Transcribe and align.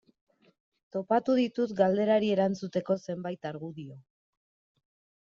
Topatu 0.95 1.35
ditut 1.39 1.73
galderari 1.81 2.31
erantzuteko 2.37 2.97
zenbait 3.05 3.47
argudio. 3.51 3.99